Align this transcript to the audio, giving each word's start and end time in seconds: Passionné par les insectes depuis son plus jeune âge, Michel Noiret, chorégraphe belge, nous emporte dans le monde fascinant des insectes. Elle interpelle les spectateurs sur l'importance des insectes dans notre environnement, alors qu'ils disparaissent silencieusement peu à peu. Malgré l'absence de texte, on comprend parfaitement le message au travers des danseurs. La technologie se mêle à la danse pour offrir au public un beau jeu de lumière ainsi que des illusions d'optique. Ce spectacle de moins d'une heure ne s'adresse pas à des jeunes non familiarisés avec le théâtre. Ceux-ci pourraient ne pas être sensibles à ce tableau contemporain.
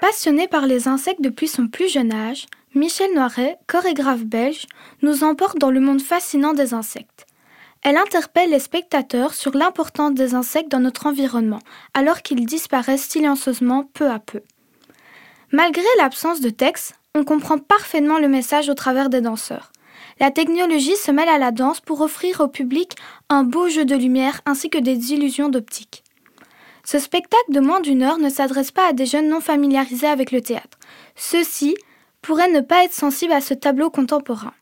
Passionné 0.00 0.46
par 0.46 0.66
les 0.66 0.88
insectes 0.88 1.22
depuis 1.22 1.48
son 1.48 1.68
plus 1.68 1.90
jeune 1.90 2.12
âge, 2.12 2.46
Michel 2.74 3.14
Noiret, 3.14 3.58
chorégraphe 3.66 4.24
belge, 4.24 4.66
nous 5.00 5.24
emporte 5.24 5.58
dans 5.58 5.70
le 5.70 5.80
monde 5.80 6.02
fascinant 6.02 6.52
des 6.52 6.74
insectes. 6.74 7.26
Elle 7.82 7.96
interpelle 7.96 8.50
les 8.50 8.58
spectateurs 8.58 9.32
sur 9.32 9.56
l'importance 9.56 10.12
des 10.12 10.34
insectes 10.34 10.70
dans 10.70 10.80
notre 10.80 11.06
environnement, 11.06 11.60
alors 11.94 12.20
qu'ils 12.20 12.44
disparaissent 12.44 13.08
silencieusement 13.08 13.88
peu 13.94 14.10
à 14.10 14.18
peu. 14.18 14.42
Malgré 15.50 15.84
l'absence 15.98 16.40
de 16.40 16.50
texte, 16.50 16.94
on 17.14 17.24
comprend 17.24 17.58
parfaitement 17.58 18.18
le 18.18 18.28
message 18.28 18.68
au 18.68 18.74
travers 18.74 19.08
des 19.08 19.22
danseurs. 19.22 19.72
La 20.20 20.30
technologie 20.30 20.96
se 20.96 21.10
mêle 21.10 21.28
à 21.28 21.38
la 21.38 21.52
danse 21.52 21.80
pour 21.80 22.02
offrir 22.02 22.40
au 22.40 22.48
public 22.48 22.96
un 23.30 23.44
beau 23.44 23.68
jeu 23.68 23.86
de 23.86 23.96
lumière 23.96 24.42
ainsi 24.44 24.68
que 24.68 24.78
des 24.78 25.14
illusions 25.14 25.48
d'optique. 25.48 26.02
Ce 26.86 27.00
spectacle 27.00 27.50
de 27.50 27.58
moins 27.58 27.80
d'une 27.80 28.04
heure 28.04 28.18
ne 28.18 28.28
s'adresse 28.28 28.70
pas 28.70 28.88
à 28.88 28.92
des 28.92 29.06
jeunes 29.06 29.28
non 29.28 29.40
familiarisés 29.40 30.06
avec 30.06 30.30
le 30.30 30.40
théâtre. 30.40 30.78
Ceux-ci 31.16 31.76
pourraient 32.22 32.50
ne 32.50 32.60
pas 32.60 32.84
être 32.84 32.94
sensibles 32.94 33.32
à 33.32 33.40
ce 33.40 33.54
tableau 33.54 33.90
contemporain. 33.90 34.52